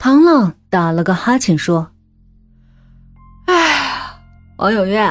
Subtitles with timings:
[0.00, 1.92] 唐浪打了个哈欠说
[3.44, 4.18] ：“哎，
[4.56, 5.06] 王永月，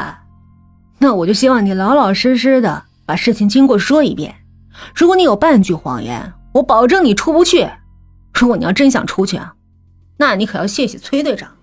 [0.97, 4.35] 那我就希望你老老实实的把事情经过说一遍。
[4.95, 7.69] 如果你有半句谎言，我保证你出不去。
[8.33, 9.53] 如果你要真想出去啊，
[10.17, 11.55] 那你可要谢谢崔队长。”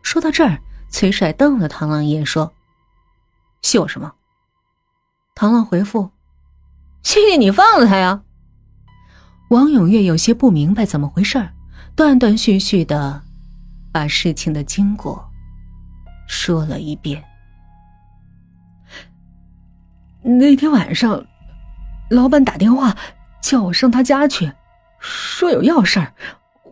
[0.00, 0.60] 说到这儿，
[0.90, 2.52] 崔帅瞪了唐浪一眼说
[3.60, 4.12] ：“谢我什么？”
[5.34, 6.12] 唐浪回复
[7.02, 8.22] ：“谢谢你放了他呀。”
[9.50, 11.50] 王永月有些不明白怎么回事儿。
[11.96, 13.22] 断断续续的
[13.92, 15.30] 把事情的经过
[16.26, 17.22] 说了一遍。
[20.22, 21.24] 那天晚上，
[22.10, 22.96] 老板打电话
[23.42, 24.52] 叫我上他家去，
[24.98, 26.14] 说有要事儿，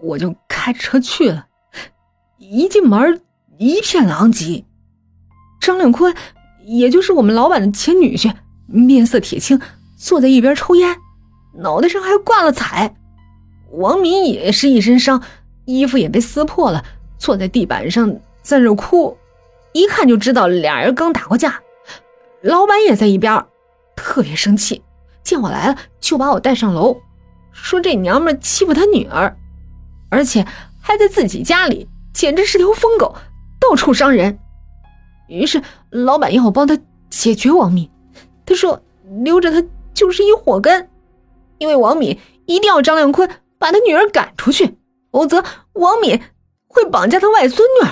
[0.02, 1.46] 我就开车去了。
[2.38, 3.20] 一进门
[3.58, 4.64] 一片狼藉，
[5.60, 6.14] 张亮坤，
[6.64, 8.34] 也就是我们老板的前女婿，
[8.66, 9.60] 面色铁青，
[9.96, 10.96] 坐在一边抽烟，
[11.58, 12.96] 脑袋上还挂了彩。
[13.72, 15.22] 王敏也是一身伤，
[15.64, 16.84] 衣服也被撕破了，
[17.18, 19.16] 坐在地板上在那哭，
[19.72, 21.60] 一看就知道俩人刚打过架。
[22.42, 23.44] 老板也在一边，
[23.96, 24.82] 特别生气，
[25.22, 27.00] 见我来了就把我带上楼，
[27.52, 29.34] 说这娘们欺负他女儿，
[30.10, 30.44] 而且
[30.80, 33.14] 还在自己家里，简直是条疯狗，
[33.58, 34.38] 到处伤人。
[35.28, 37.88] 于是老板要我帮他解决王敏，
[38.44, 38.82] 他说
[39.22, 40.90] 留着他就是一祸根，
[41.56, 43.30] 因为王敏一定要张亮坤。
[43.62, 44.76] 把他女儿赶出去，
[45.12, 46.20] 否则王敏
[46.66, 47.88] 会绑架他外孙女。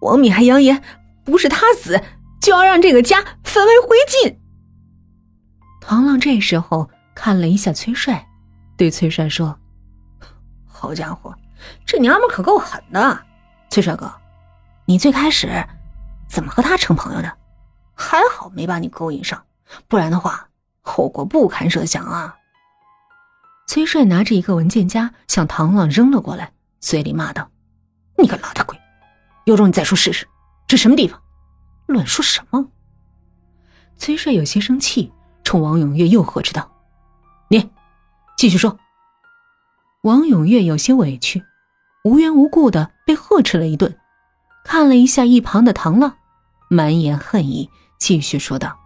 [0.00, 0.82] 王敏还扬言，
[1.24, 2.02] 不是他死，
[2.42, 4.36] 就要让这个家焚为灰烬。
[5.80, 8.26] 唐浪这时候看了一下崔帅，
[8.76, 9.56] 对崔帅说
[10.66, 11.32] ：“好家伙，
[11.86, 13.22] 这娘们可够狠的！
[13.70, 14.12] 崔帅哥，
[14.86, 15.64] 你最开始
[16.28, 17.32] 怎么和他成朋友的？
[17.94, 19.40] 还好没把你勾引上，
[19.86, 20.48] 不然的话，
[20.80, 22.36] 后果不堪设想啊！”
[23.66, 27.50] 崔帅拿着一个文件夹向唐浪扔了过来，嘴里骂道
[28.18, 28.78] ：“你个邋遢鬼，
[29.46, 30.28] 有种你再说试试，
[30.66, 31.20] 这什么地方？
[31.86, 32.68] 乱说什么？”
[33.96, 36.70] 崔帅有些生气，冲王永月又呵斥道
[37.48, 37.70] ：“你
[38.36, 38.78] 继续说。”
[40.02, 41.42] 王永月有些委屈，
[42.04, 43.96] 无缘无故的被呵斥了一顿，
[44.62, 46.14] 看了一下一旁的唐浪，
[46.68, 48.78] 满眼恨意，继续说道：“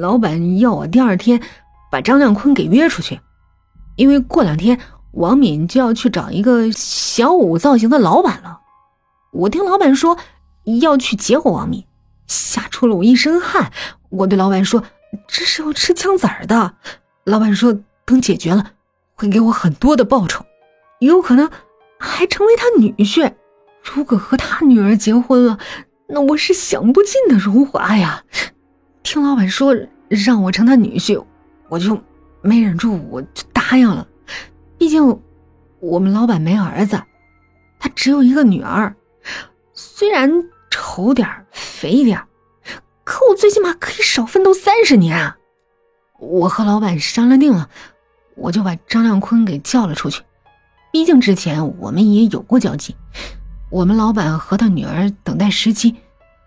[0.00, 1.40] 老板要我第二天。”
[1.94, 3.20] 把张亮坤给约出去，
[3.94, 4.80] 因为过两天
[5.12, 8.58] 王敏就要去找一个小五造型的老板了。
[9.32, 10.18] 我听老板说
[10.80, 11.84] 要去结果王敏，
[12.26, 13.70] 吓出了我一身汗。
[14.08, 14.82] 我对老板说
[15.28, 16.74] 这是要吃枪子儿的。
[17.22, 18.72] 老板说等解决了
[19.14, 20.44] 会给我很多的报酬，
[20.98, 21.48] 有可能
[21.96, 23.34] 还成为他女婿。
[23.84, 25.60] 如果和他女儿结婚了，
[26.08, 28.24] 那我是享不尽的荣华呀。
[29.04, 29.72] 听老板说
[30.08, 31.24] 让我成他女婿。
[31.74, 32.00] 我就
[32.40, 34.06] 没忍住，我就答应了。
[34.78, 35.20] 毕竟
[35.80, 37.02] 我们老板没儿子，
[37.80, 38.94] 他只有一个女儿。
[39.72, 40.30] 虽然
[40.70, 42.22] 丑点肥点
[43.02, 45.36] 可我最起码可以少奋斗三十年啊！
[46.20, 47.68] 我和老板商量定了，
[48.36, 50.22] 我就把张亮坤给叫了出去。
[50.92, 52.94] 毕竟之前我们也有过交集。
[53.68, 55.96] 我们老板和他女儿等待时机，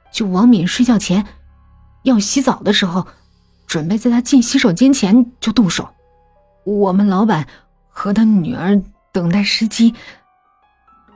[0.09, 1.25] 就王敏睡觉前
[2.03, 3.05] 要洗澡的时候。
[3.67, 5.88] 准备在他进洗手间前就动手。
[6.63, 7.45] 我们老板
[7.89, 9.94] 和他女儿等待时机。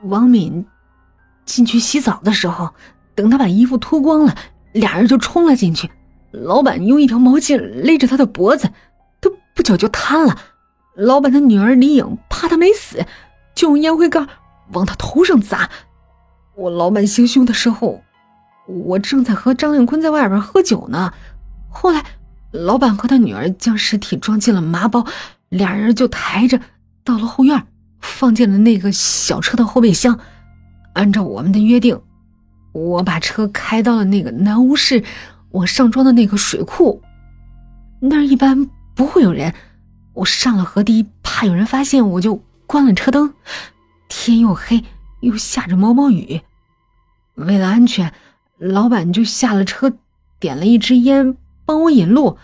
[0.04, 0.66] 王敏
[1.44, 2.70] 进去洗澡的时候，
[3.14, 4.34] 等他把衣服脱光了，
[4.72, 5.90] 俩人就冲了进去。
[6.30, 8.70] 老板用一条毛巾勒着他的脖子，
[9.20, 10.36] 他不久就瘫了。
[10.94, 13.04] 老板的女儿李颖怕他没死，
[13.54, 14.28] 就用烟灰缸
[14.72, 15.70] 往他头上砸。
[16.54, 18.02] 我老板行凶的时候，
[18.66, 21.14] 我正在和张亮坤在外边喝酒呢。
[21.70, 22.04] 后来。
[22.52, 25.06] 老板和他女儿将尸体装进了麻包，
[25.48, 26.60] 俩人就抬着
[27.02, 27.66] 到了后院，
[28.00, 30.18] 放进了那个小车的后备箱。
[30.92, 31.98] 按照我们的约定，
[32.72, 35.02] 我把车开到了那个南屋市
[35.50, 37.02] 我上庄的那个水库，
[38.00, 39.54] 那儿一般不会有人。
[40.12, 42.36] 我上了河堤，怕有人发现，我就
[42.66, 43.32] 关了车灯。
[44.08, 44.84] 天又黑，
[45.20, 46.42] 又下着毛毛雨，
[47.36, 48.12] 为了安全，
[48.58, 49.90] 老板就下了车，
[50.38, 51.34] 点了一支烟。
[51.64, 52.36] 帮我引路，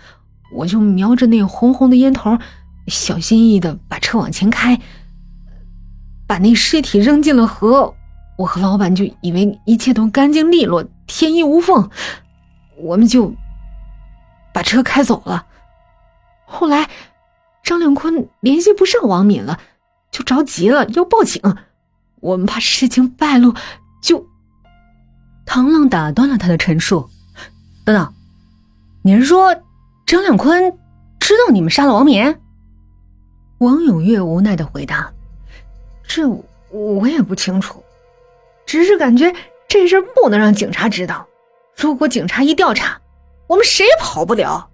[0.54, 2.38] 我就瞄着那红红的烟头，
[2.86, 4.80] 小心翼翼的把车往前开，
[6.26, 7.94] 把那尸体扔进了河。
[8.38, 11.90] 我和老板就以为一切都干净利落，天衣无缝，
[12.76, 13.34] 我们就
[14.54, 15.46] 把车开走了。
[16.46, 16.88] 后来
[17.64, 19.58] 张亮坤联系不上王敏了，
[20.12, 21.42] 就着急了要报警。
[22.20, 23.54] 我们怕事情败露，
[24.00, 24.26] 就
[25.44, 27.10] 唐浪打断了他的陈述。
[27.84, 28.14] 等等。
[29.08, 29.56] 你是说，
[30.04, 30.70] 张亮坤
[31.18, 32.42] 知道你们杀了王冕？
[33.56, 35.10] 王永月无奈的回答
[36.06, 36.28] ：“这
[36.68, 37.82] 我也不清楚，
[38.66, 39.34] 只是感觉
[39.66, 41.26] 这事不能让警察知道。
[41.74, 43.00] 如果警察一调查，
[43.46, 44.68] 我们谁也跑不了。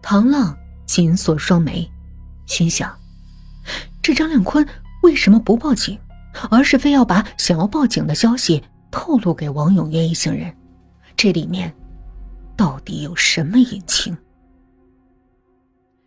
[0.00, 0.56] 唐浪
[0.86, 1.90] 紧锁双眉，
[2.46, 2.96] 心想：
[4.00, 4.64] 这张亮坤
[5.02, 5.98] 为什么不报警，
[6.48, 10.56] 而是非要把想要报警的消息透露给王永月一行人？
[11.16, 11.74] 这里面
[12.56, 14.16] 到底有什么隐情？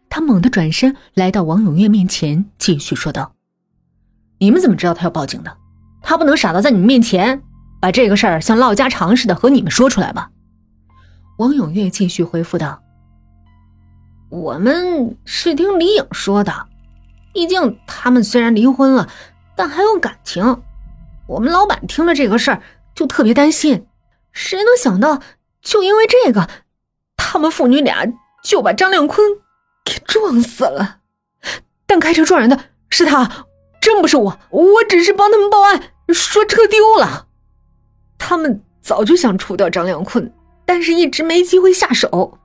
[0.09, 3.33] 他猛地转身来到王永月面前，继续说道
[4.39, 5.55] ：“你们怎么知道他要报警的？
[6.01, 7.41] 他不能傻到在你们面前
[7.79, 10.31] 把这个事儿像唠家常似的和你们说出来吧？”
[11.37, 12.81] 王永月继续回复道
[14.29, 16.67] ：“我们是听李颖说的，
[17.31, 19.07] 毕竟他们虽然离婚了，
[19.55, 20.63] 但还有感情。
[21.27, 22.63] 我们老板听了这个事儿
[22.95, 23.85] 就特别担心，
[24.31, 25.21] 谁能想到，
[25.61, 26.49] 就因为这个，
[27.17, 28.05] 他们父女俩
[28.43, 29.25] 就把张亮坤。”
[29.85, 30.99] 给撞死了，
[31.87, 33.47] 但开车撞人的是他，
[33.81, 34.39] 真不是我。
[34.51, 37.25] 我只是帮他们报案，说车丢了。
[38.19, 40.31] 他们早就想除掉张亮坤，
[40.63, 42.37] 但是一直没机会下手。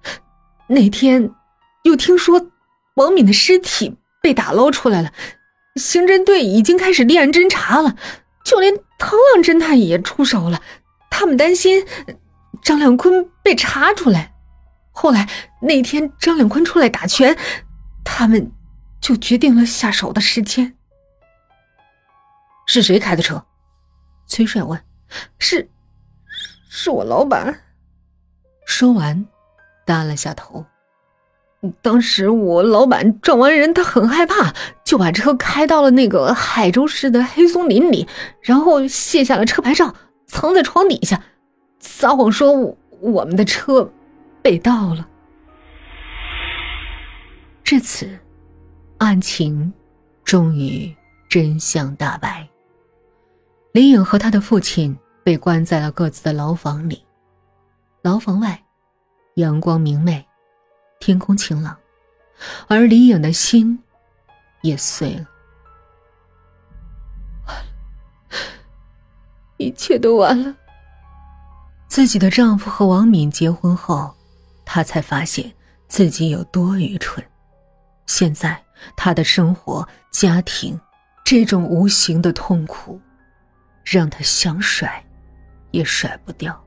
[0.69, 1.35] 那天
[1.83, 2.47] 又听说
[2.95, 5.13] 王敏的尸体被打捞出来了，
[5.77, 7.95] 刑侦队已经开始立案侦查了，
[8.43, 10.63] 就连唐浪侦探也出手了。
[11.11, 11.85] 他们担心
[12.65, 14.35] 张亮坤被查出来。
[14.91, 15.29] 后来
[15.61, 17.37] 那天，张亮坤出来打拳，
[18.05, 18.51] 他们
[19.01, 20.75] 就决定了下手的时间。
[22.67, 23.45] 是谁开的车？
[24.27, 24.81] 崔帅问。
[25.39, 25.69] 是，
[26.71, 27.61] 是我老板。
[28.67, 29.27] 说完，
[29.85, 30.65] 耷了下头。
[31.83, 38.07] 当时我老板撞完人，他很害怕，就把车开到了那个海州市的黑松林里，
[38.43, 39.95] 然后卸下了车牌照，
[40.27, 41.23] 藏在床底下，
[41.85, 43.91] 撒谎说我们的车。
[44.43, 45.09] 被盗了。
[47.63, 48.19] 至此，
[48.99, 49.73] 案情
[50.23, 50.95] 终于
[51.31, 52.47] 真相大白。
[53.73, 57.03] 李颖和他的父亲被关在了各自的牢房里。
[58.03, 58.63] 牢房外，
[59.37, 60.23] 阳光明媚，
[61.01, 61.75] 天空晴朗，
[62.69, 63.83] 而李颖的心
[64.61, 65.15] 也碎。
[65.15, 65.27] 了，
[69.57, 70.55] 一切都完了。
[71.95, 74.13] 自己的丈夫和王敏结婚后。
[74.65, 75.53] 她才发现
[75.87, 77.25] 自己有多愚蠢。
[78.05, 78.61] 现在，
[78.97, 80.77] 她的生活、家庭，
[81.25, 83.01] 这种无形的痛苦，
[83.85, 85.05] 让她想甩，
[85.71, 86.61] 也甩不掉。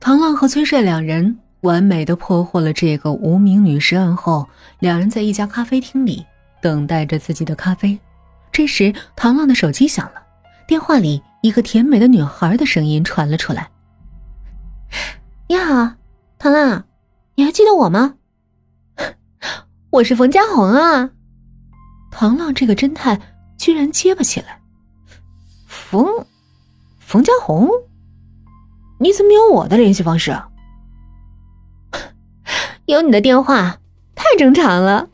[0.00, 4.48] 唐浪和崔帅两人完美的破获了这个无名女尸案后，
[4.78, 6.24] 两人在一家咖啡厅里
[6.62, 8.00] 等待着自己的咖啡。
[8.50, 10.22] 这时，唐浪的手机响了，
[10.66, 13.70] 电话里一个甜美的女孩的声音传了出来
[15.46, 15.92] ：“你好。”
[16.40, 16.86] 唐浪，
[17.34, 18.14] 你还记得我吗？
[19.90, 21.10] 我是冯家红啊！
[22.10, 23.20] 唐浪这个侦探
[23.58, 24.58] 居然结巴起来。
[25.66, 26.06] 冯，
[26.98, 27.68] 冯家红，
[28.98, 30.34] 你怎么有我的联系方式？
[32.86, 33.78] 有你的电话，
[34.14, 35.10] 太正常了。